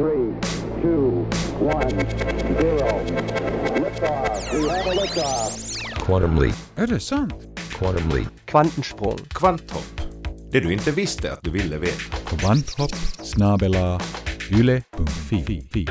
[0.00, 0.32] three,
[0.82, 1.26] two,
[1.60, 1.90] one,
[2.58, 2.88] zero.
[3.82, 4.52] Liftoff.
[4.52, 5.76] We have a liftoff.
[5.94, 6.54] Quantum leap.
[6.76, 7.34] Är det sant?
[7.78, 8.28] Quantum leap.
[8.46, 9.18] Kvantensprung.
[9.34, 10.00] Kvanthopp.
[10.52, 12.36] Det du inte visste att du ville veta.
[12.36, 14.00] Kvanthopp snabela
[14.50, 15.86] yle.fi.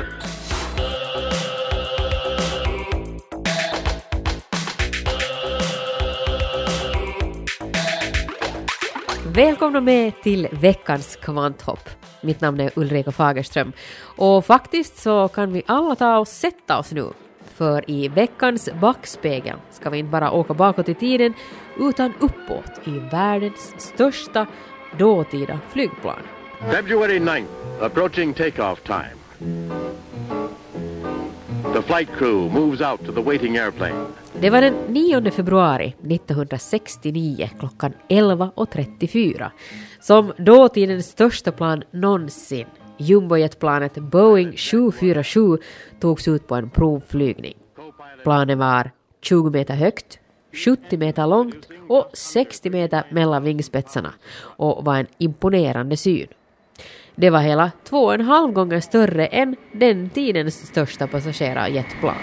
[9.26, 11.88] Välkomna med till veckans kvanthopp.
[12.22, 13.72] Mitt namn är Ulrika Fagerström
[14.16, 17.06] och faktiskt så kan vi alla ta och sätta oss nu.
[17.54, 21.34] För i veckans backspegel ska vi inte bara åka bakåt i tiden
[21.78, 24.46] utan uppåt i världens största
[24.98, 26.20] dåtida flygplan.
[26.70, 27.44] February 9th,
[27.80, 29.16] approaching takeoff time.
[31.62, 34.06] The flight crew moves out to the waiting airplane.
[34.40, 39.50] Det var den 9 februari 1969 klockan 11.34
[40.00, 42.66] som dåtidens största plan någonsin,
[42.98, 45.58] jumbojetplanet Boeing 747,
[46.00, 47.54] togs ut på en provflygning.
[48.22, 48.90] Planen var
[49.22, 50.18] 20 meter högt,
[50.52, 56.26] 70 meter långt och 60 meter mellan vingspetsarna och var en imponerande syn.
[57.20, 62.14] Det var hela två och en halv gånger större än den tidens största passagerarjetplan.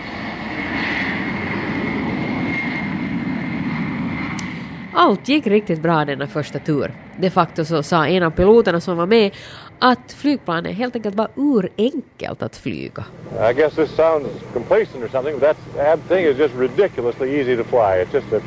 [4.93, 6.93] Allt gick riktigt bra denna första tur.
[7.19, 9.31] De facto så sa en av piloterna som var med
[9.79, 13.05] att flygplanet helt enkelt var urenkelt att flyga.
[13.49, 17.63] I guess this sounds complacent or something, but that thing is just ridiculously easy to
[17.63, 18.03] fly.
[18.03, 18.41] It's just a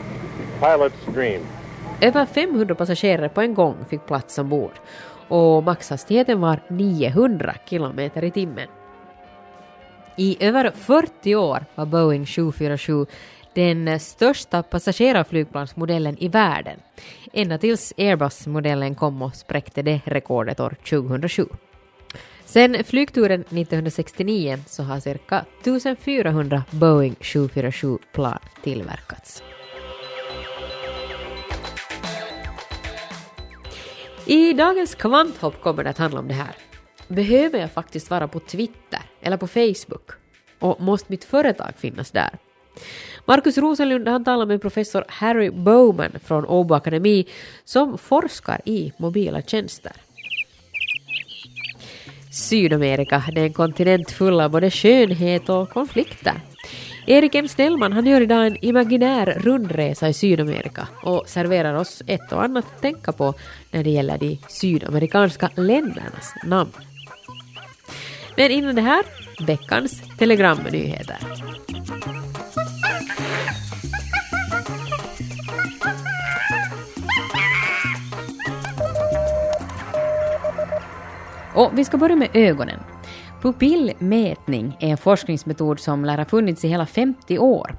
[0.61, 1.41] pilot's dream.
[2.01, 4.73] Över 500 passagerare på en gång fick plats ombord
[5.31, 8.69] och maxhastigheten var 900 kilometer i timmen.
[10.17, 13.07] I över 40 år var Boeing 747
[13.55, 16.81] den största passagerarflygplansmodellen i världen,
[17.33, 21.47] ända tills Airbus-modellen kom och spräckte det rekordet år 2007.
[22.45, 29.43] Sen flygturen 1969 så har cirka 1400 Boeing 747-plan tillverkats.
[34.31, 36.55] I dagens kvanthopp kommer det att handla om det här.
[37.09, 40.11] Behöver jag faktiskt vara på Twitter eller på Facebook?
[40.59, 42.31] Och måste mitt företag finnas där?
[43.25, 47.27] Markus Rosenlund han talar med professor Harry Bowman från Åbo Akademi
[47.65, 49.93] som forskar i mobila tjänster.
[52.33, 56.35] Sydamerika, det är en kontinent full av både skönhet och konflikter.
[57.07, 57.49] Erik M.
[57.49, 62.65] Snellman han gör idag en imaginär rundresa i Sydamerika och serverar oss ett och annat
[62.65, 63.35] att tänka på
[63.71, 66.71] när det gäller de sydamerikanska ländernas namn.
[68.37, 69.05] Men innan det här,
[69.47, 71.17] veckans telegramnyheter.
[81.55, 82.81] Och vi ska börja med ögonen.
[83.43, 87.77] Pupillmätning är en forskningsmetod som lär ha funnits i hela 50 år.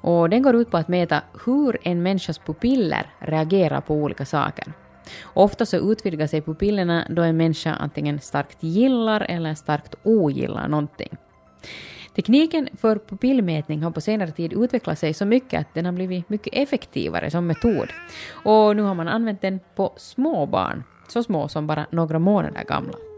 [0.00, 4.72] Och den går ut på att mäta hur en människas pupiller reagerar på olika saker.
[5.24, 11.16] Ofta så utvidgar sig pupillerna då en människa antingen starkt gillar eller starkt ogillar någonting.
[12.14, 16.28] Tekniken för pupillmätning har på senare tid utvecklat sig så mycket att den har blivit
[16.28, 17.88] mycket effektivare som metod.
[18.44, 22.64] Och nu har man använt den på små barn, så små som bara några månader
[22.64, 23.11] gamla.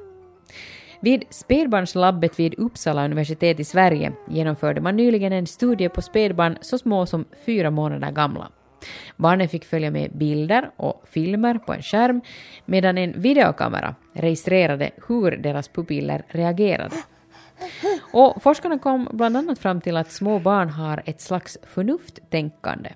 [1.04, 6.78] Vid spädbarnslabbet vid Uppsala universitet i Sverige genomförde man nyligen en studie på spädbarn så
[6.78, 8.48] små som fyra månader gamla.
[9.16, 12.20] Barnen fick följa med bilder och filmer på en skärm
[12.64, 16.97] medan en videokamera registrerade hur deras pupiller reagerade.
[18.12, 22.91] Och forskarna kom bland annat fram till att små barn har ett slags förnufttänkande.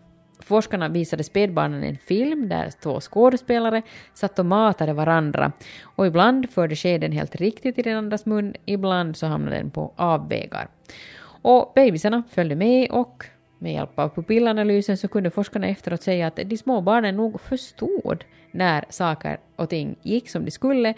[0.48, 3.82] Forskarna visade spädbarnen en film där två skådespelare
[4.14, 9.16] satt och matade varandra och ibland förde skeden helt riktigt i den andras mun, ibland
[9.16, 10.68] så hamnade den på avvägar.
[11.42, 13.24] Och bebisarna följde med och
[13.58, 18.24] med hjälp av pupillanalysen så kunde forskarna efteråt säga att de små barnen nog förstod
[18.50, 20.94] när saker och ting gick som de skulle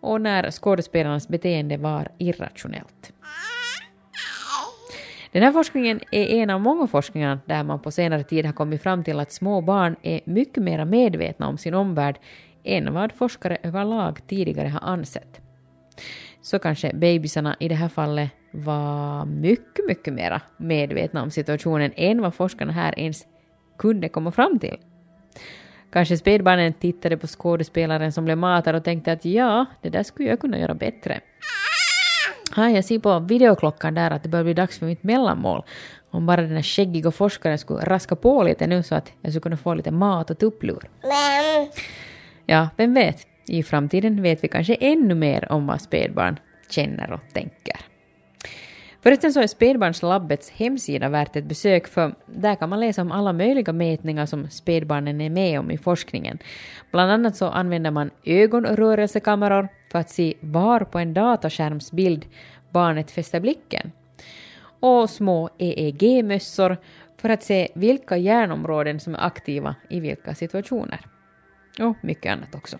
[0.00, 3.12] och när skådespelarnas beteende var irrationellt.
[5.32, 8.82] Den här forskningen är en av många forskningar där man på senare tid har kommit
[8.82, 12.18] fram till att små barn är mycket mer medvetna om sin omvärld
[12.64, 15.40] än vad forskare överlag tidigare har ansett.
[16.42, 22.22] Så kanske bebisarna i det här fallet var mycket, mycket mer medvetna om situationen än
[22.22, 23.26] vad forskarna här ens
[23.78, 24.76] kunde komma fram till.
[25.92, 30.28] Kanske spädbarnen tittade på skådespelaren som blev matad och tänkte att ja, det där skulle
[30.28, 31.20] jag kunna göra bättre.
[32.56, 35.62] Ah, jag ser på videoklockan där att det börjar bli dags för mitt mellanmål.
[36.10, 39.42] Om bara den här skäggiga forskaren skulle raska på lite nu så att jag skulle
[39.42, 40.88] kunna få lite mat och tupplur.
[42.46, 43.26] Ja, vem vet?
[43.46, 46.38] I framtiden vet vi kanske ännu mer om vad spädbarn
[46.70, 47.76] känner och tänker.
[49.02, 53.32] Förresten så är Spädbarnslabbets hemsida värt ett besök för där kan man läsa om alla
[53.32, 56.38] möjliga mätningar som spädbarnen är med om i forskningen.
[56.90, 62.26] Bland annat så använder man ögonrörelsekameror för att se var på en dataskärmsbild
[62.70, 63.92] barnet fäster blicken.
[64.80, 66.76] Och små EEG-mössor
[67.16, 71.00] för att se vilka hjärnområden som är aktiva i vilka situationer.
[71.80, 72.78] Och mycket annat också.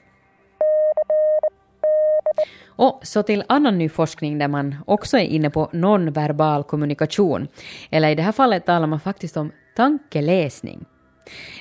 [2.67, 7.49] Och så till annan ny forskning där man också är inne på nonverbal kommunikation.
[7.91, 10.85] Eller i det här fallet talar man faktiskt om tankeläsning.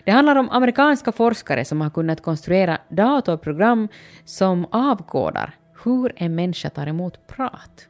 [0.04, 3.88] Det handlar om amerikanska forskare som har kunnat konstruera datorprogram
[4.26, 7.88] som avkodar hur en människa tar emot prat.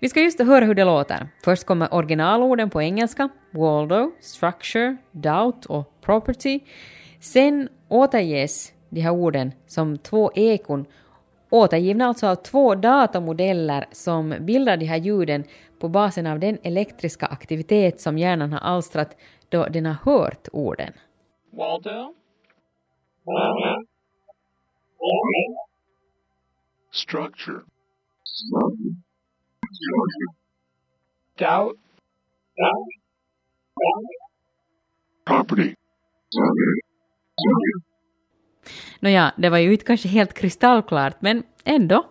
[0.00, 1.28] Vi ska just höra hur det låter.
[1.44, 6.60] Först kommer originalorden på engelska, Waldo, structure, doubt och property.
[7.20, 10.86] Sen återges de här orden som två ekon
[11.56, 15.44] återgivna alltså av två datamodeller som bildar de här ljuden
[15.78, 19.16] på basen av den elektriska aktivitet som hjärnan har alstrat
[19.48, 20.92] då den har hört orden.
[26.92, 27.60] Structure.
[31.38, 31.78] Doubt?
[35.24, 35.74] Property.
[39.00, 42.06] Nåja, det var ju inte kanske helt kristallklart, men ändå.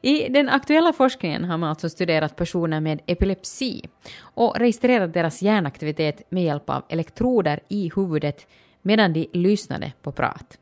[0.00, 3.82] I den aktuella forskningen har man alltså studerat personer med epilepsi
[4.20, 8.46] och registrerat deras hjärnaktivitet med hjälp av elektroder i huvudet
[8.82, 10.58] medan de lyssnade på prat.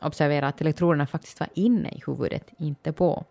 [0.00, 3.24] Observera att elektroderna faktiskt var inne i huvudet, inte på.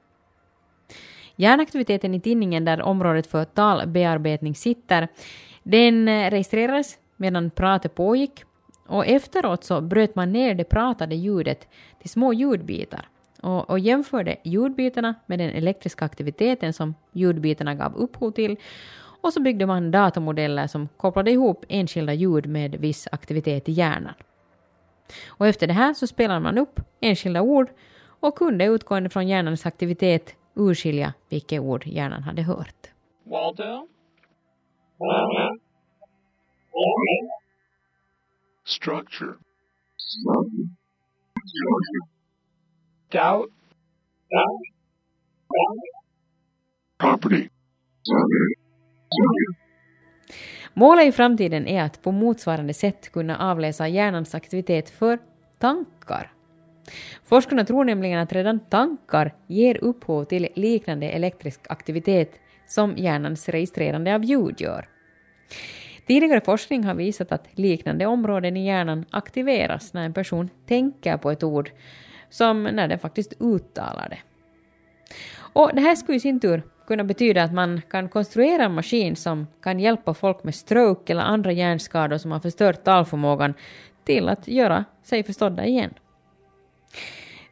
[1.36, 5.07] Hjärnaktiviteten i tinningen där området för talbearbetning sitter,
[5.63, 8.44] den eh, registrerades medan pratet pågick
[8.92, 11.68] och efteråt så bröt man ner det pratade ljudet
[12.00, 13.08] till små ljudbitar
[13.42, 18.58] och, och jämförde ljudbitarna med den elektriska aktiviteten som ljudbitarna gav upphov till
[19.22, 24.14] och så byggde man datamodeller som kopplade ihop enskilda ljud med viss aktivitet i hjärnan.
[25.28, 27.70] Och efter det här så spelade man upp enskilda ord
[28.20, 32.88] och kunde utgående från hjärnans aktivitet urskilja vilka ord hjärnan hade hört.
[33.24, 33.88] Waldo?
[38.71, 39.33] Structure.
[43.12, 43.50] Doubt?
[46.97, 47.50] Property.
[50.73, 55.19] Målet i framtiden är att på motsvarande sätt kunna avläsa hjärnans aktivitet för
[55.59, 56.33] tankar.
[57.23, 64.15] Forskarna tror nämligen att redan tankar ger upphov till liknande elektrisk aktivitet som hjärnans registrerande
[64.15, 64.88] av ljud gör.
[66.07, 71.31] Tidigare forskning har visat att liknande områden i hjärnan aktiveras när en person tänker på
[71.31, 71.71] ett ord
[72.30, 74.19] som när den faktiskt uttalar det.
[75.53, 79.15] Och det här skulle i sin tur kunna betyda att man kan konstruera en maskin
[79.15, 83.54] som kan hjälpa folk med stroke eller andra hjärnskador som har förstört talförmågan
[84.06, 85.94] till att göra sig förstådda igen.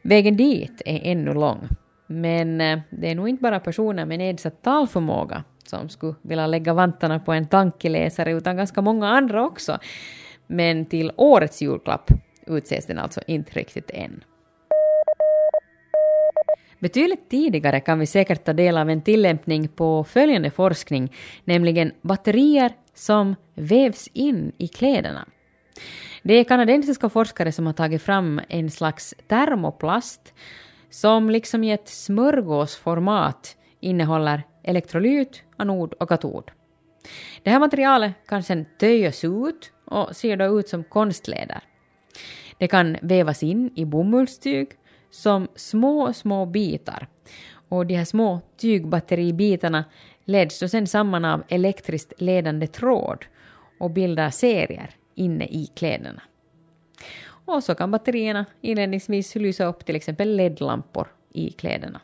[0.02, 1.68] Vägen dit är ännu lång,
[2.06, 6.74] men eh, det är nog inte bara personer med nedsatt talförmåga som skulle vilja lägga
[6.74, 9.78] vantarna på en tankeläsare utan ganska många andra också.
[10.46, 12.10] Men till årets julklapp
[12.46, 14.24] utses den alltså inte riktigt än.
[16.78, 21.12] Betydligt tidigare kan vi säkert ta del av en tillämpning på följande forskning,
[21.44, 25.28] nämligen batterier som vävs in i kläderna.
[26.22, 30.34] Det är kanadensiska forskare som har tagit fram en slags termoplast
[30.90, 36.50] som liksom i ett smörgåsformat innehåller elektrolyt, anod och katod.
[37.42, 41.60] Det här materialet kan sedan töjas ut och ser då ut som konstläder.
[42.58, 44.68] Det kan vävas in i bomullstyg
[45.10, 47.08] som små, små bitar.
[47.68, 49.84] Och de här små tygbatteribitarna
[50.24, 53.24] leds då sedan samman av elektriskt ledande tråd
[53.78, 56.22] och bildar serier inne i kläderna.
[57.24, 62.00] Och så kan batterierna inledningsvis lysa upp till exempel LED-lampor i kläderna.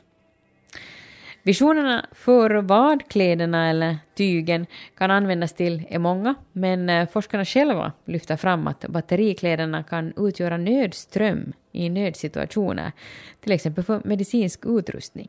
[1.47, 4.67] Visionerna för vad kläderna eller tygen
[4.99, 10.57] kan användas till är många, men eh, forskarna själva lyfter fram att batterikläderna kan utgöra
[10.57, 12.93] nödström i nödsituationer,
[13.41, 15.29] till exempel för medicinsk utrustning.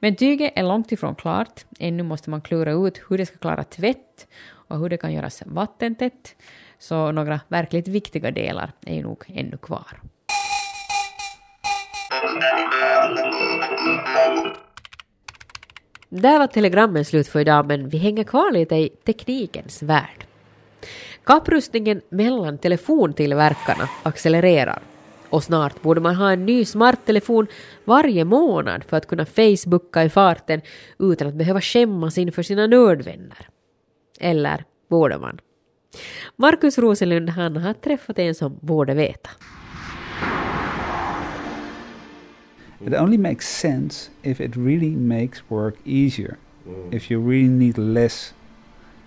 [0.00, 1.64] Men tyget är långt ifrån klart.
[1.78, 5.42] Ännu måste man klura ut hur det ska klara tvätt och hur det kan göras
[5.46, 6.36] vattentätt.
[6.78, 10.00] Så några verkligt viktiga delar är ju nog ännu kvar.
[16.08, 20.26] Där var telegrammen slut för idag men vi hänger kvar lite i teknikens värld.
[21.24, 24.82] Kapprustningen mellan telefontillverkarna accelererar
[25.30, 27.46] Och snart borde man ha en ny smarttelefon
[27.84, 30.60] varje månad för att kunna facebooka i farten
[30.98, 33.48] utan att behöva skämmas inför sina nördvänner.
[34.20, 35.38] Eller borde man?
[36.36, 39.30] Markus Roselund han har träffat en som borde veta.
[42.86, 46.36] It only makes sense if it really makes work easier.
[46.90, 48.34] If you really need less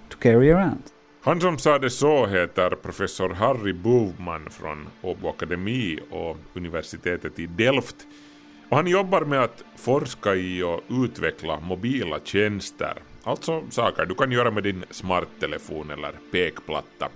[0.10, 0.82] to carry around.
[1.22, 7.46] Han som sa det så heter professor Harry Bovman från Åbo Akademi och universitetet i
[7.46, 7.96] Delft.
[8.70, 12.94] Och han jobbar med att forska i och utveckla mobila tjänster,
[13.24, 17.10] alltså saker du kan göra med din smarttelefon eller pekplatta.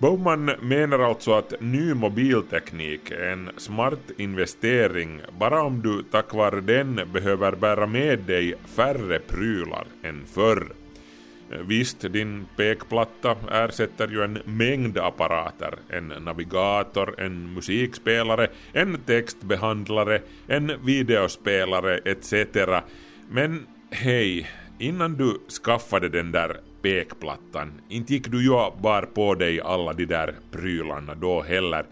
[0.00, 6.60] Bowman menar alltså att ny mobilteknik är en smart investering bara om du tack vare
[6.60, 10.72] den behöver bära med dig färre prylar än förr.
[11.66, 15.74] Visst, din pekplatta ersätter ju en mängd apparater.
[15.88, 22.34] En navigator, en musikspelare, en textbehandlare, en videospelare etc.
[23.30, 28.50] Men hej, innan du skaffade den där pekplattan, inte gick du ju
[28.82, 31.86] bar på dig alla de där prylarna då heller.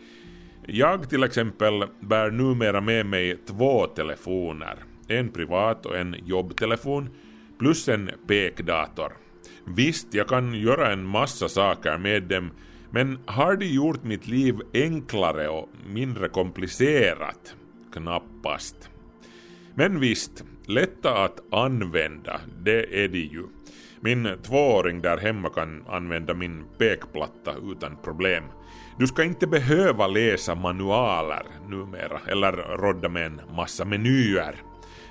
[0.66, 4.78] Jag till exempel bär numera med mig två telefoner.
[5.08, 7.08] En privat och en jobbtelefon,
[7.58, 9.12] plus en pekdator.
[9.64, 12.50] Visst, jag kan göra en massa saker med dem,
[12.90, 17.54] men har de gjort mitt liv enklare och mindre komplicerat?
[17.92, 18.90] Knappast.
[19.74, 23.42] Men visst, lätta att använda, det är de ju.
[24.00, 28.44] Min tvååring där hemma kan använda min pekplatta utan problem.
[28.98, 34.54] Du ska inte behöva läsa manualer numera eller rodda med en massa menyer.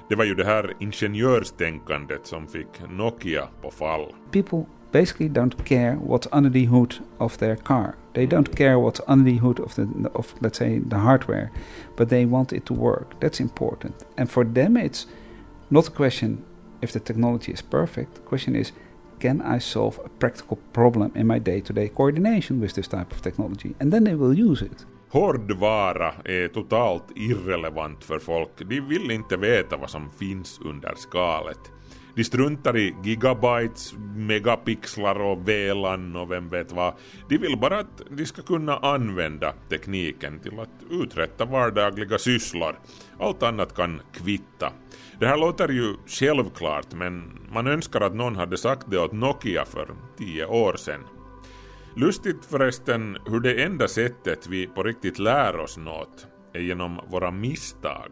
[0.09, 4.13] Det var ju det här ingenjörstänkandet som fick Nokia på fall.
[4.31, 7.95] People basically don't care what's under the hood of their car.
[8.13, 11.49] They don't care what's under the hood of the of let's say the hardware,
[11.97, 13.19] but they want it to work.
[13.19, 14.05] That's important.
[14.17, 15.07] And for them it's
[15.69, 16.37] not a question
[16.81, 18.15] if the technology is perfect.
[18.15, 18.73] The question is
[19.19, 23.73] can I solve a practical problem in my day-to-day coordination with this type of technology?
[23.79, 24.85] And then they will use it.
[25.09, 28.51] Hårdvara är totalt irrelevant för folk.
[28.69, 31.59] De vill inte veta vad som finns under skalet.
[32.17, 36.93] De struntar i gigabytes, megapixlar och VLAN och vem vet vad.
[37.29, 42.75] De vill bara att de ska kunna använda tekniken till att uträtta vardagliga sysslor.
[43.19, 44.73] Allt annat kan kvitta.
[45.19, 49.65] Det här låter ju självklart men man önskar att någon hade sagt det åt Nokia
[49.65, 51.01] för tio år sedan.
[51.95, 57.31] Lustigt förresten hur det enda sättet vi på riktigt lär oss något är genom våra
[57.31, 58.11] misstag.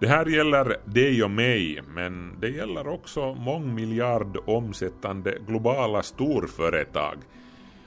[0.00, 7.16] Det här gäller dig och mig, men det gäller också mångmiljard omsättande globala storföretag.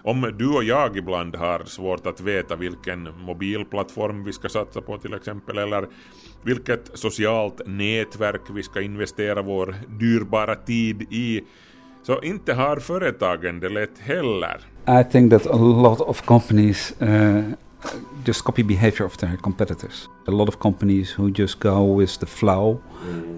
[0.01, 4.97] Om du och jag ibland har svårt att veta vilken mobilplattform vi ska satsa på
[4.97, 5.87] till exempel, eller
[6.43, 11.43] vilket socialt nätverk vi ska investera vår dyrbara tid i,
[12.03, 14.57] så inte har företagen det lätt heller.
[15.01, 17.41] I think that a lot of companies uh,
[18.25, 20.07] just copy behavior of their competitors.
[20.27, 22.81] A lot of companies who just go with the flow.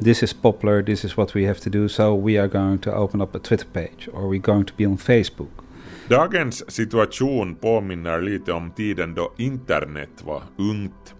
[0.02, 2.94] This is popular, this is what we have to do, so we are going to
[2.96, 5.64] open up a Twitter page or we're going to be on Facebook.
[6.08, 11.14] Dagens situation påminner lite om tiden då internet var ungt.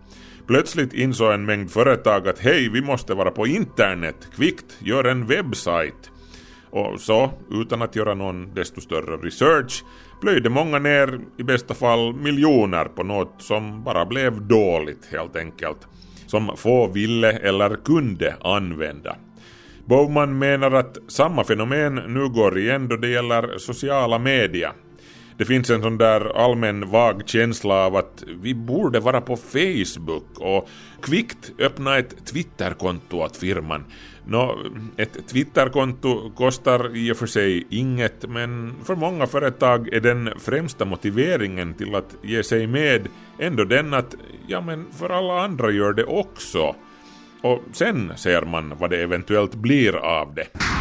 [0.48, 5.26] Plötsligt insåg en mängd företag att hej, vi måste vara på internet, kvickt, gör en
[5.26, 6.12] webbsajt.
[6.72, 9.84] Och så, utan att göra någon desto större research,
[10.22, 15.88] plöjde många ner i bästa fall miljoner på något som bara blev dåligt helt enkelt.
[16.28, 19.16] Som få ville eller kunde använda.
[19.86, 24.72] Bowman menar att samma fenomen nu går igen då det gäller sociala medier.
[25.40, 30.26] Det finns en sån där allmän vag känsla av att vi borde vara på Facebook
[30.40, 30.70] och
[31.02, 33.86] kvickt öppna ett Twitterkonto åt firman.
[34.26, 34.58] Nå,
[34.98, 40.86] ett Twitterkonto kostar i och för sig inget, men för många företag är den främsta
[40.86, 43.08] motiveringen till att ge sig med
[43.40, 44.16] ändå den att
[44.48, 46.76] ja men för alla andra gör det också.
[47.42, 50.79] Och sen ser man vad det eventuellt blir av det.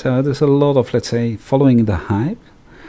[0.00, 2.38] So uh, there's a lot of, let's say, following the hype.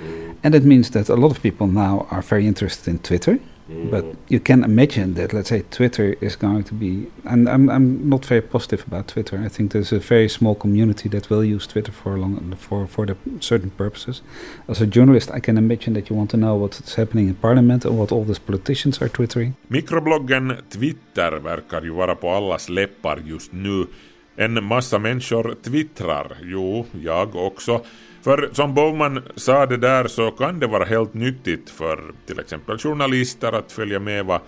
[0.02, 0.38] Mm.
[0.44, 3.38] And it means that a lot of people now are very interested in Twitter.
[3.70, 3.92] Mm.
[3.92, 7.08] But you can imagine that, let's say, Twitter is going to be.
[7.26, 9.44] And I'm, I'm not very positive about Twitter.
[9.46, 13.06] I think there's a very small community that will use Twitter for long for for
[13.06, 14.22] the certain purposes.
[14.70, 17.84] As a journalist, I can imagine that you want to know what's happening in Parliament
[17.86, 19.54] and what all these politicians are twittering.
[19.68, 23.88] Mikrobloggen Twitter verkar ju vara på allas läppar just nu.
[24.36, 27.82] En massa människor twittrar, jo, jag också.
[28.22, 32.78] För som Bowman sa det där så kan det vara helt nyttigt för till exempel
[32.78, 34.42] journalister att följa med vad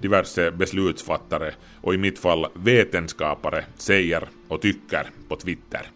[0.00, 5.90] diverse beslutsfattare och i mitt fall vetenskapare säger och tycker på Twitter.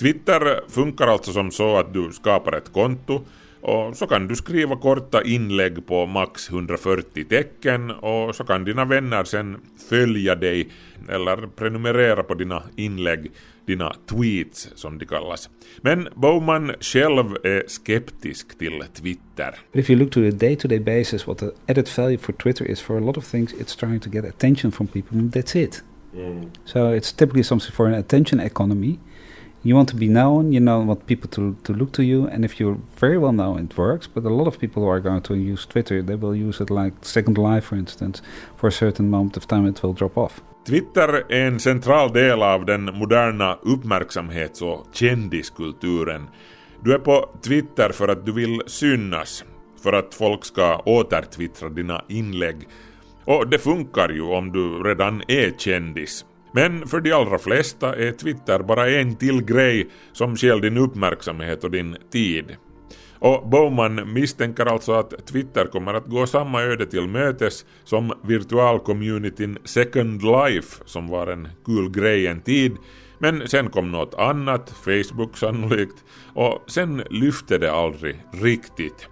[0.00, 3.24] Twitter funkar alltså som så att du skapar ett konto
[3.66, 8.84] och så kan du skriva korta inlägg på max 140 tecken och så kan dina
[8.84, 9.56] vänner sen
[9.88, 10.68] följa dig
[11.08, 13.30] eller prenumerera på dina inlägg,
[13.66, 15.50] dina tweets som de kallas.
[15.80, 19.54] Men Bowman själv är skeptisk till Twitter.
[19.72, 22.80] But if you look to the day-to-day basis, what the added value for Twitter is
[22.80, 25.18] for a lot of things, it's trying to get attention from people.
[25.18, 25.82] and That's it.
[26.64, 28.98] So it's typically something for an attention economy.
[29.66, 32.44] You want to be known, you know want people to, to look to you, and
[32.44, 34.06] if you're very well known, it works.
[34.06, 36.70] But a lot of people who are going to use Twitter, they will use it
[36.70, 38.22] like Second Life, for instance.
[38.56, 40.40] For a certain moment of time, it will drop off.
[40.66, 46.28] Twitter är en central del av den moderna uppmärksamhets och kändiskulturen.
[46.84, 49.44] Du är på Twitter för att du vill synas,
[49.82, 52.68] för att folk ska återtwittra dina inlägg.
[53.24, 56.24] Och det funkar ju om du redan är kändis.
[56.56, 61.64] Men för de allra flesta är Twitter bara en till grej som stjäl din uppmärksamhet
[61.64, 62.56] och din tid.
[63.18, 69.58] Och Bowman misstänker alltså att Twitter kommer att gå samma öde till mötes som virtualcommunityn
[69.64, 72.76] Second Life som var en kul grej en tid
[73.18, 79.08] men sen kom något annat, Facebook sannolikt, och sen lyfte det aldrig riktigt.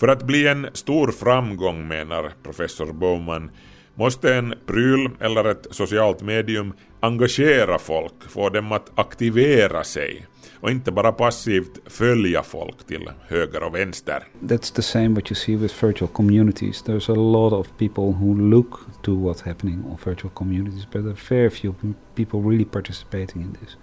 [0.00, 3.50] För att bli en stor framgång menar professor Bowman
[3.96, 10.26] måste en pryl eller ett socialt medium engagera folk, få dem att aktivera sig
[10.60, 14.24] och inte bara passivt följa folk till höger och vänster.
[14.40, 16.84] That's the same what you see with virtual communities.
[16.84, 21.10] There's a lot of people who look to what's happening on virtual communities, but there
[21.10, 21.74] are very few
[22.14, 23.76] people really participating in this.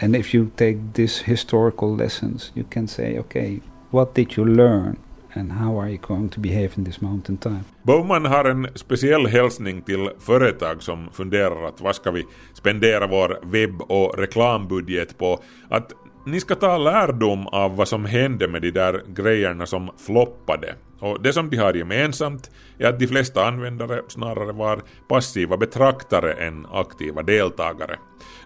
[0.00, 4.96] And if you take these historical lessons, you can say, okay, what did you learn
[5.36, 7.64] and how are you going to behave in this mountain time?
[7.82, 12.24] Bowman har en speciell hälsning till företag som funderar att vad ska vi
[12.54, 15.40] spendera vår webb och reklambudget på?
[15.68, 15.92] Att
[16.26, 20.74] ni ska ta lärdom av vad som hände med de där grejerna som floppade.
[20.98, 26.32] Och det som de har gemensamt är att de flesta användare snarare var passiva betraktare
[26.32, 27.98] än aktiva deltagare.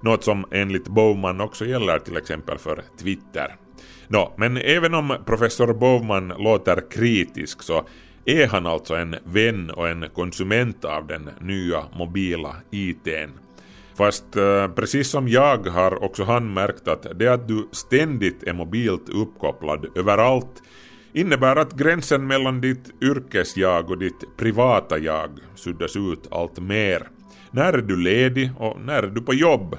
[0.03, 3.57] Något som enligt Bowman också gäller till exempel för Twitter.
[4.09, 7.87] Nå, men även om professor Bowman låter kritisk så
[8.25, 13.31] är han alltså en vän och en konsument av den nya mobila ITn.
[13.99, 18.53] Fast eh, precis som jag har också han märkt att det att du ständigt är
[18.53, 20.63] mobilt uppkopplad överallt
[21.13, 27.09] innebär att gränsen mellan ditt yrkesjag och ditt privata jag suddas ut allt mer.
[27.51, 29.77] När är du ledig och när är du på jobb?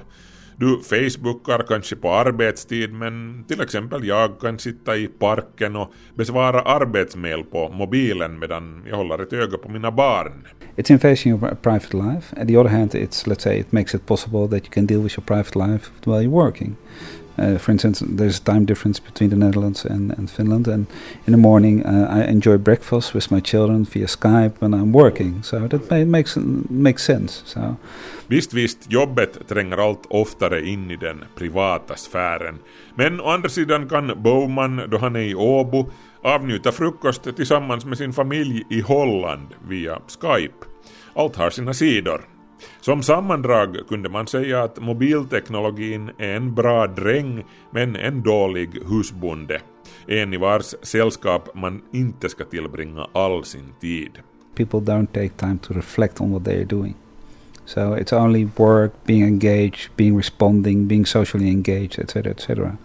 [0.60, 6.60] Du facebookar kanske på arbetstid men till exempel jag kan sitta i parken och besvara
[6.60, 10.46] arbetsmail på mobilen medan jag håller ett öga på mina barn.
[10.76, 12.40] It's invading your private life.
[12.40, 15.02] On the other hand, it's let's say it makes it possible that you can deal
[15.02, 16.76] with your private life while you're working.
[17.38, 20.86] Uh, for instance, there's a time difference between the Netherlands and, and Finland, and
[21.26, 25.42] in the morning uh, I enjoy breakfast with my children via Skype when I'm working.
[25.42, 26.36] So that ma- makes
[26.68, 27.42] makes sense.
[27.46, 27.76] So
[28.30, 32.58] Visst, visst, jobbet tränger allt oftare in i den privata sfären.
[32.94, 35.90] Men å andra sidan kan Bowman, då han är i Åbo,
[36.22, 40.66] avnjuta frukost tillsammans med sin familj i Holland via Skype.
[41.14, 42.29] Allt har sina sidor.
[42.80, 49.60] Som sammandrag kunde man säga att mobilteknologin är en bra dräng men en dålig husbonde.
[50.06, 54.10] En i vars sällskap man inte ska tillbringa all sin tid.
[54.60, 56.94] people don't take time to reflect on what they are doing.
[57.64, 62.76] So it's only work, being engaged, being responding, being socially engaged, etc., etc.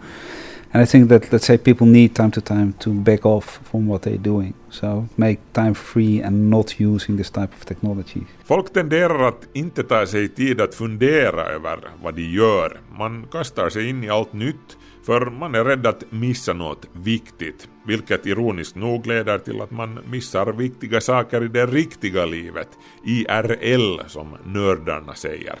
[0.76, 3.88] And I think that let's say people need time to time to back off from
[3.88, 4.52] what they're doing.
[4.70, 8.26] So make time free and not using this type of technology.
[8.44, 12.80] Folk tenderar att inte ta sig tid att fundera över vad de gör.
[12.98, 17.68] Man kastar sig in i allt nytt för man är rädd att missa något viktigt,
[17.86, 22.68] vilket ironiskt nog leder till att man missar viktiga saker i det riktiga livet,
[23.04, 25.56] IRL som nördarna säger.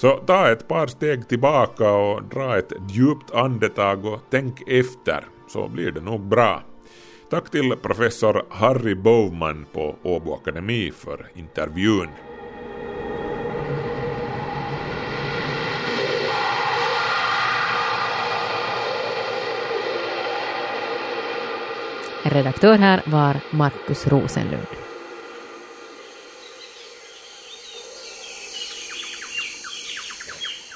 [0.00, 5.68] Så ta ett par steg tillbaka och dra ett djupt andetag och tänk efter, så
[5.68, 6.62] blir det nog bra.
[7.30, 12.08] Tack till professor Harry Bowman på Åbo Akademi för intervjun.
[22.22, 24.89] Redaktör här var Markus Rosenlund.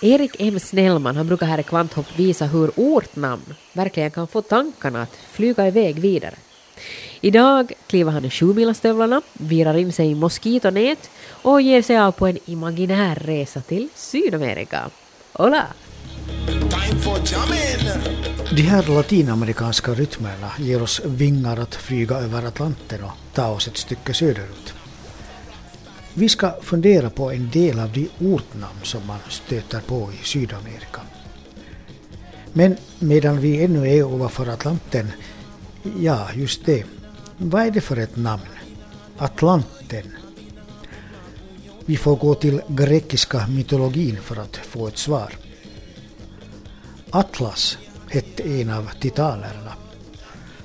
[0.04, 0.60] Erik M.
[0.60, 5.68] Snellman han brukar här i Kvanthopp visa hur ortnamn verkligen kan få tankarna att flyga
[5.68, 6.34] iväg vidare.
[7.20, 12.26] Idag kliver han i sjumilastövlarna, virar in sig i moskitonät och ger sig av på
[12.26, 14.90] en imaginär resa till Sydamerika.
[15.32, 15.66] Hola!
[18.56, 23.76] De här latinamerikanska rytmerna ger oss vingar att flyga över Atlanten och ta oss ett
[23.76, 24.74] stycke söderut.
[26.16, 31.00] Vi ska fundera på en del av de ortnamn som man stöter på i Sydamerika.
[32.52, 35.12] Men medan vi ännu är ovanför Atlanten,
[35.98, 36.84] ja just det,
[37.38, 38.42] vad är det för ett namn?
[39.16, 40.16] Atlanten.
[41.84, 45.32] Vi får gå till grekiska mytologin för att få ett svar.
[47.10, 49.72] Atlas hette en av titanerna.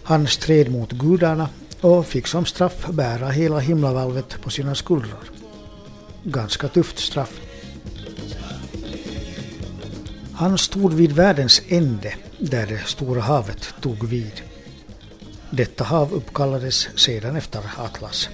[0.03, 1.49] Han stred mot gudarna
[1.81, 5.38] och fick som straff bära hela himlavalvet på sina skuldror.
[6.23, 7.41] Ganska tufft straff.
[10.33, 14.41] Han stod vid världens ände där det stora havet tog vid.
[15.49, 18.29] Detta hav uppkallades sedan efter Atlas.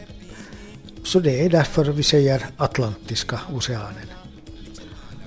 [1.04, 4.08] Så det är därför vi säger Atlantiska oceanen.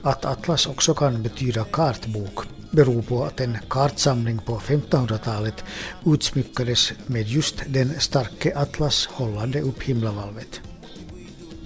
[0.03, 5.65] Att Atlas också kan betyda kartbok beror på att en kartsamling på 1500-talet
[6.07, 10.61] utsmyckades med just den starke Atlas hållande upp himlavalvet.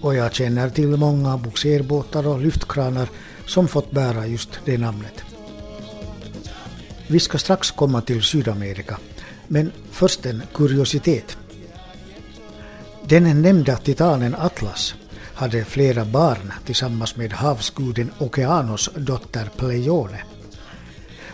[0.03, 3.09] Och jag känner till många bogserbåtar och lyftkranar
[3.47, 5.25] som fått bära just det namnet.
[7.07, 8.99] Vi ska strax komma till Sydamerika,
[9.49, 11.37] men först en kuriositet.
[13.05, 14.95] Den nämnda titanen Atlas
[15.35, 20.23] hade flera barn tillsammans med havsguden Okeanos dotter Pleione.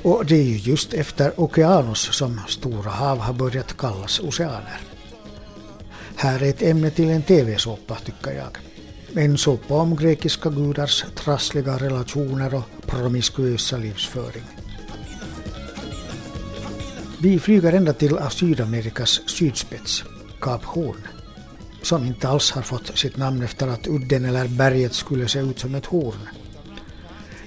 [0.02, 4.80] Och det är ju just efter Okeanos som stora hav har börjat kallas oceaner.
[6.20, 8.58] Här är ett ämne till en TV-såpa tycker jag.
[9.24, 14.44] En såpa om grekiska gudars trassliga relationer och promiskuösa livsföring.
[17.22, 20.04] Vi flyger ända till Sydamerikas sydspets,
[20.40, 21.06] Kap Horn,
[21.82, 25.58] som inte alls har fått sitt namn efter att udden eller berget skulle se ut
[25.58, 26.28] som ett horn.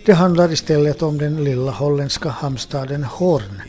[0.05, 3.61] Det handlar istället om den lilla holländska hamnstaden Horn,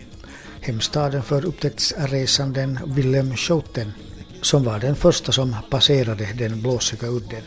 [0.60, 3.92] hemstaden för upptäcktsresanden Willem Schouten,
[4.42, 7.42] som var den första som passerade den blåsiga udden.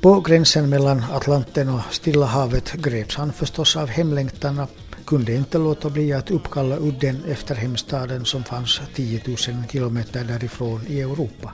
[0.00, 4.70] På gränsen mellan Atlanten och Stilla havet greps han förstås av hemlängtan och
[5.06, 9.36] kunde inte låta bli att uppkalla udden efter hemstaden som fanns 10 000
[9.72, 11.52] kilometer därifrån i Europa.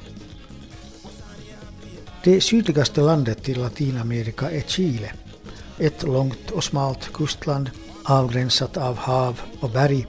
[2.25, 5.13] Det sydligaste landet i Latinamerika är Chile
[5.79, 7.71] ett långt och smalt kustland
[8.05, 10.07] avgränsat av hav och berg,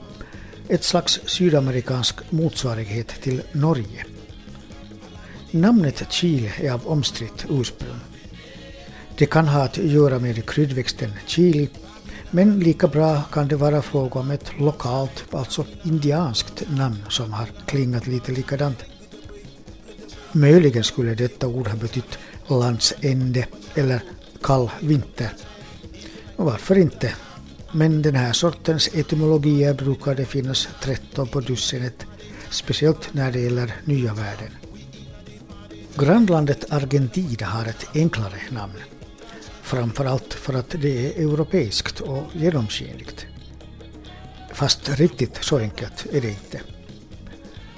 [0.68, 4.06] ett slags sydamerikansk motsvarighet till Norge.
[5.50, 8.00] Namnet Chile är av omstritt ursprung.
[9.18, 11.68] Det kan ha att göra med kryddväxten chili,
[12.30, 17.48] men lika bra kan det vara fråga om ett lokalt, alltså indianskt namn som har
[17.66, 18.78] klingat lite likadant.
[20.32, 24.02] Möjligen skulle detta ord ha betytt landsände eller
[24.42, 25.30] kall vinter
[26.36, 27.12] och varför inte?
[27.72, 32.06] Men den här sortens etymologier brukar det finnas 13 på dussinet,
[32.50, 34.50] speciellt när det gäller nya världen.
[35.94, 38.74] Grannlandet Argentina har ett enklare namn.
[39.62, 43.26] Framförallt för att det är europeiskt och genomskinligt.
[44.52, 46.60] Fast riktigt så enkelt är det inte.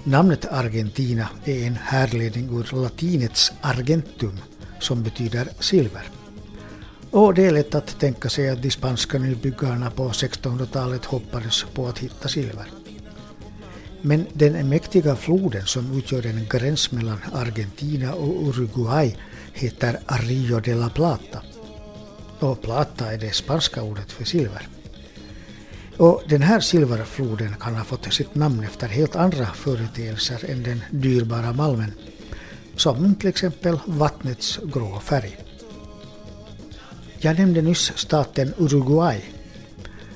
[0.05, 4.41] Namnet Argentina är en härledning ur latinets argentum
[4.81, 6.11] som betyder silver.
[7.14, 11.87] Och det är lätt att tänka sig att de spanska nybyggarna på 1600-talet hoppades på
[11.87, 12.66] att hitta silver.
[14.03, 19.16] Men den mäktiga floden som utgör en gräns mellan Argentina och Uruguay
[19.53, 21.42] heter Rio de la Plata.
[22.38, 24.68] Och plata är det spanska ordet för silver.
[25.96, 30.81] Och den här silverfloden kan ha fått sitt namn efter helt andra företeelser än den
[30.90, 31.92] dyrbara malmen,
[32.77, 35.38] som till exempel vattnets grå färg.
[37.25, 39.25] Jag nämnde nyss staten Uruguay.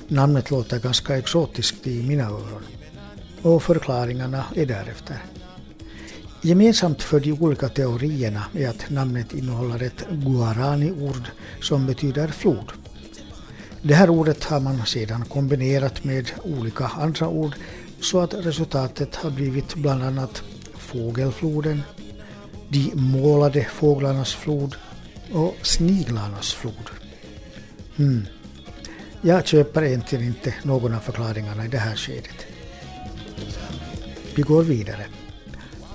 [0.07, 2.63] Namnet låter ganska exotiskt i mina öron.
[3.41, 5.17] Och förklaringarna är därefter.
[6.41, 11.27] Gemensamt för de olika teorierna är att namnet innehåller ett guarani-ord
[11.61, 12.71] som betyder flod.
[13.81, 17.55] Det här ordet har man sedan kombinerat med olika andra ord
[18.01, 20.43] så att resultatet har blivit bland annat
[20.77, 21.81] fågelfloden,
[22.69, 24.75] de målade fåglarnas flod
[25.33, 26.98] och sniglarnas flod.
[27.99, 28.25] Mm.
[29.21, 32.45] Jag köper egentligen inte någon av förklaringarna i det här skedet.
[34.35, 35.05] Vi går vidare.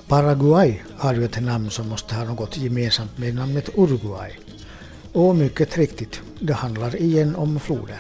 [0.09, 4.39] Paraguay har ju ett namn som måste ha något gemensamt med namnet Uruguay.
[5.13, 7.99] Och mycket riktigt, det handlar igen om floder.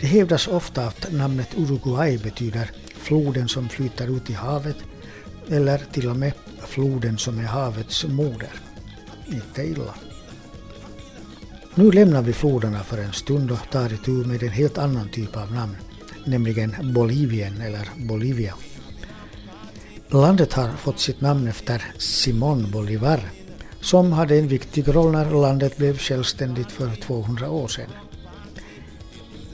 [0.00, 4.76] Det hävdas ofta att namnet Uruguay betyder floden som flyter ut i havet
[5.48, 6.32] eller till och med
[6.66, 8.52] floden som är havets moder.
[9.26, 9.94] Inte illa.
[11.78, 15.36] Nu lämnar vi floderna för en stund och tar itu med en helt annan typ
[15.36, 15.76] av namn,
[16.26, 18.54] nämligen Bolivien eller Bolivia.
[20.08, 23.20] Landet har fått sitt namn efter Simón Bolívar
[23.80, 27.90] som hade en viktig roll när landet blev självständigt för 200 år sedan.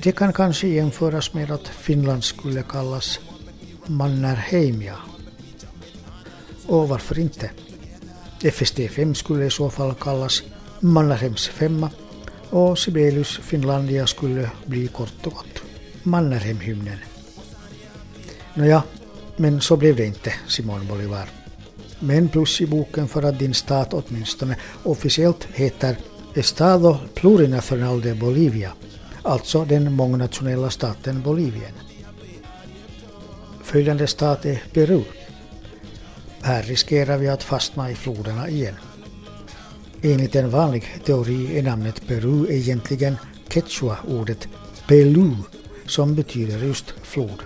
[0.03, 3.21] Det kan kanske jämföras med att Finland skulle kallas
[3.87, 4.97] Mannerheimia.
[6.67, 7.51] Och varför inte?
[8.41, 10.43] FST5 skulle i så fall kallas
[10.81, 11.91] Mannerheims femma
[12.55, 15.63] och Sibelius Finlandia skulle bli kort och gott
[16.03, 16.99] Mannerheimhymnen.
[18.55, 18.83] Nåja,
[19.37, 21.29] men så blev det inte, Simon Bolivar.
[21.99, 25.97] Men plus i boken för att din stat åtminstone officiellt heter
[26.35, 28.73] Estado Plurinacional de Bolivia,
[29.23, 31.73] alltså den mångnationella staten Bolivien.
[33.63, 35.03] Följande stat är Peru.
[36.43, 38.75] Här riskerar vi att fastna i floderna igen.
[40.07, 43.17] Enligt en vanlig teori är namnet Peru egentligen
[43.49, 44.49] quechua-ordet
[44.89, 45.31] Pelu
[45.87, 47.43] som betyder just flod.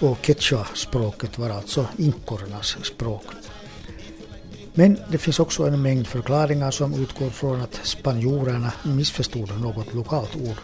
[0.00, 3.22] Och quechua-språket var alltså inkornas språk.
[4.74, 10.36] Men det finns också en mängd förklaringar som utgår från att spanjorerna missförstod något lokalt
[10.36, 10.56] ord.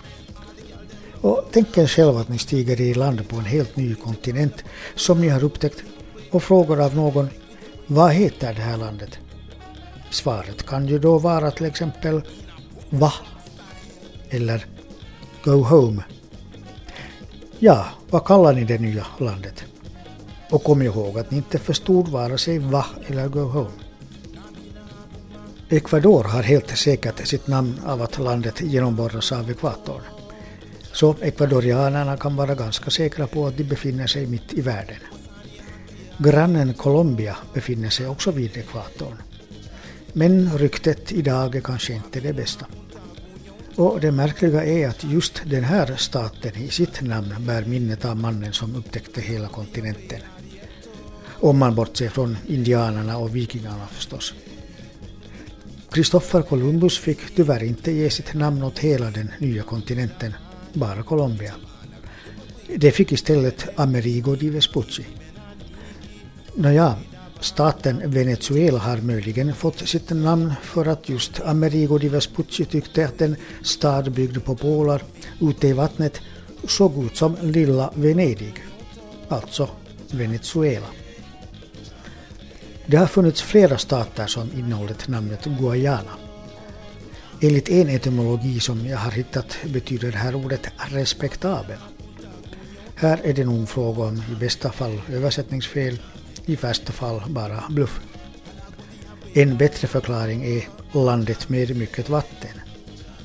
[1.21, 4.65] Och tänk er själv att ni stiger i land på en helt ny kontinent
[4.95, 5.85] som ni har upptäckt
[6.31, 7.29] och frågar av någon
[7.87, 9.19] vad heter det här landet?
[10.15, 12.23] Svaret kan ju då vara till exempel
[12.91, 13.13] va?
[14.31, 14.67] Eller
[15.45, 16.05] go home.
[17.59, 19.65] Ja, vad kallar ni det nya landet?
[20.51, 23.71] Och kom ihåg att ni inte förstod vare sig va eller go home.
[25.69, 30.03] Ecuador har helt säkert sitt namn av att landet genomborras av ekvatorn.
[30.93, 35.01] Så ecuadorianerna kan vara ganska säkra på att de befinner sig mitt i världen.
[36.19, 39.17] Grannen Colombia befinner sig också vid ekvatorn.
[40.17, 42.67] Men ryktet idag är kanske inte det bästa.
[43.77, 48.17] Och det märkliga är att just den här staten i sitt namn bär minnet av
[48.17, 50.21] mannen som upptäckte hela kontinenten.
[51.27, 54.35] Om man bortser från indianerna och vikingarna förstås.
[55.91, 60.35] Kristoffer Columbus fick tyvärr inte ge sitt namn åt hela den nya kontinenten,
[60.73, 61.55] bara Colombia.
[62.77, 65.07] Det fick istället Amerigo di Vespucci.
[66.55, 66.97] Nåja,
[67.41, 73.21] staten Venezuela har möjligen fått sitt namn för att just Amerigo di Vespucci tyckte att
[73.21, 75.03] en stad byggd på pålar
[75.41, 76.21] ute i vattnet
[76.69, 78.65] såg ut som lilla Venedig,
[79.29, 79.69] alltså
[80.11, 80.87] Venezuela.
[82.87, 86.11] Det har funnits flera stater som innehållit namnet Guayana.
[87.41, 91.79] Enligt en etymologi som jag har hittat betyder det här ordet respektabel.
[92.95, 95.99] Här är det nog fråga om i bästa fall översättningsfel,
[96.47, 98.01] i värsta fall bara bluff.
[99.33, 102.61] En bättre förklaring är landet med mycket vatten.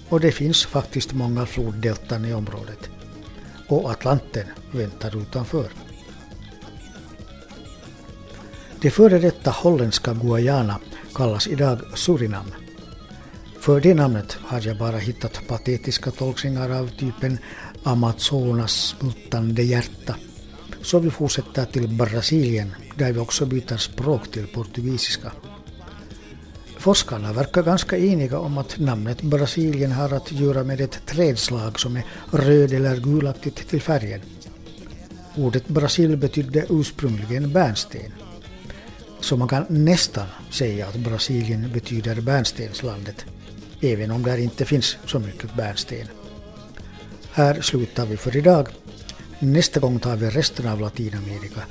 [0.10, 2.90] Och det finns faktiskt många floddeltan i området.
[3.68, 5.70] Och Atlanten väntar utanför.
[8.82, 10.80] Det före detta holländska Guayana
[11.14, 12.54] kallas idag Surinam.
[13.60, 17.38] För det namnet har jag bara hittat patetiska tolkningar av typen
[17.84, 20.16] Amazonas smultande hjärta.
[20.82, 25.32] Så vi fortsätter till Brasilien där vi också byter språk till portugisiska.
[26.78, 31.96] Forskarna verkar ganska eniga om att namnet Brasilien har att göra med ett trädslag som
[31.96, 34.22] är röd eller gulaktigt till färgen.
[35.36, 38.12] Ordet Brasil betydde ursprungligen bärnsten.
[39.20, 43.26] Så man kan nästan säga att Brasilien betyder bärnstenslandet,
[43.82, 46.08] även om där inte finns så mycket bärnsten.
[47.32, 48.68] Här slutar vi för idag.
[49.40, 51.62] Nästa gång tar vi resten av Latinamerika.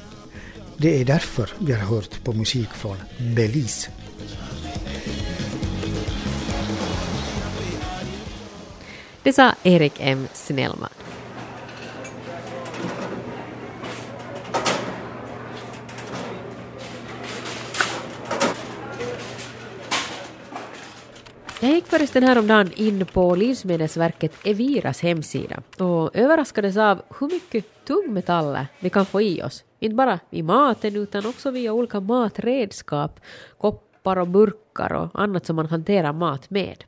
[0.80, 2.96] Det är därför vi har hört på musik från
[3.36, 3.90] Belize.
[9.22, 10.26] Det sa Erik M.
[10.32, 10.88] Snellman.
[21.60, 28.66] Jag gick förresten häromdagen in på Livsmedelsverket Eviras hemsida och överraskades av hur mycket tungmetaller
[28.80, 29.64] vi kan få i oss.
[29.78, 33.20] Inte bara i maten utan också via olika matredskap,
[33.58, 36.84] koppar och burkar och annat som man hanterar mat med.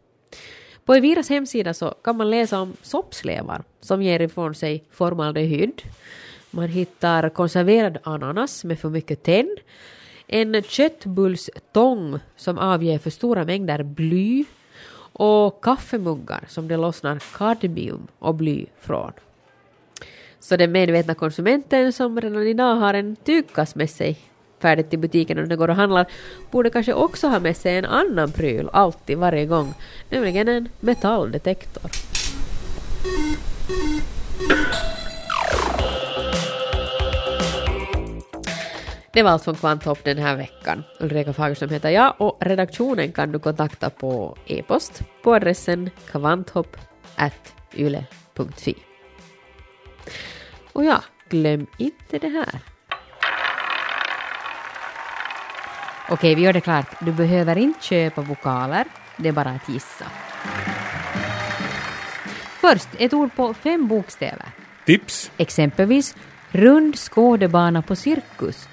[0.85, 5.83] På Eviras hemsida så kan man läsa om soppslevar som ger ifrån sig formaldehyd.
[6.51, 9.57] Man hittar konserverad ananas med för mycket tenn.
[10.27, 14.45] En köttbullstång som avger för stora mängder bly
[15.13, 19.13] och kaffemuggar som det lossnar kadmium och bly från.
[20.41, 24.19] Så den medvetna konsumenten som redan idag har en tygkass med sig
[24.63, 26.07] färdigt till butiken och den går och handlar
[26.51, 29.75] borde kanske också ha med sig en annan pryl alltid varje gång,
[30.11, 31.91] nämligen en metalldetektor.
[39.13, 40.83] Det var allt från Kvanthopp den här veckan.
[41.01, 48.90] Ulrika Fagerström heter jag och redaktionen kan du kontakta på e-post på adressen kvanthopp.yle.fi.
[50.73, 52.61] Och ja, glöm inte det här.
[56.09, 56.87] Okej, vi gör det klart.
[57.01, 58.85] Du behöver inte köpa vokaler,
[59.17, 60.05] det är bara att gissa.
[62.61, 64.47] Först, ett ord på fem bokstäver.
[64.87, 65.31] Tips.
[65.37, 66.17] Exempelvis
[66.51, 68.69] rund skådebana på cirkus.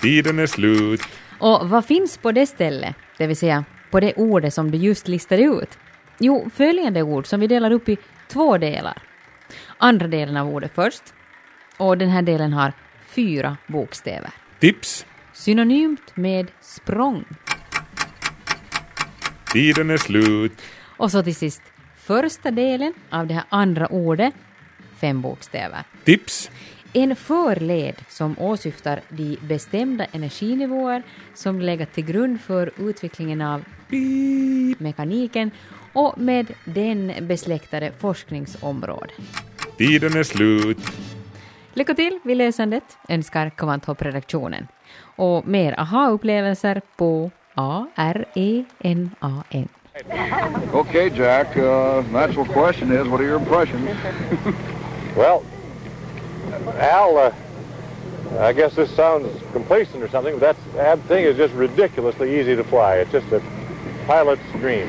[0.00, 1.00] Tiden är slut.
[1.38, 5.08] Och vad finns på det stället, det vill säga på det ordet som du just
[5.08, 5.78] listade ut?
[6.18, 7.96] Jo, följande ord som vi delar upp i
[8.28, 9.02] två delar.
[9.78, 11.02] Andra delen av ordet först.
[11.76, 12.72] Och den här delen har
[13.06, 14.30] fyra bokstäver.
[14.60, 15.06] Tips.
[15.32, 17.24] Synonymt med språng.
[19.52, 20.62] Tiden är slut.
[20.96, 21.62] Och så till sist
[21.96, 24.34] första delen av det här andra ordet,
[24.96, 25.82] fem bokstäver.
[26.04, 26.50] Tips.
[26.92, 31.02] En förled som åsyftar de bestämda energinivåer
[31.34, 33.64] som legat till grund för utvecklingen av
[34.78, 35.50] mekaniken
[35.92, 39.16] och med den besläktade forskningsområden.
[39.78, 40.78] Tiden är slut.
[41.72, 44.68] Lycka till vid läsandet önskar Kvanthopp-redaktionen.
[45.16, 48.68] Och mer aha-upplevelser på A-R-E-N-A-N.
[50.72, 51.56] Okay, Jack.
[51.56, 53.90] Uh, natural question is, what are your impressions?
[55.16, 55.42] Well,
[56.80, 57.30] Al, uh,
[58.48, 62.64] I guess this sounds complacent or something, but that thing is just ridiculously easy to
[62.64, 62.96] fly.
[62.96, 63.40] It's just a
[64.08, 64.88] pilot's dream.